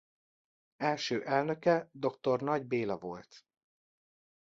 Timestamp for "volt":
2.97-3.45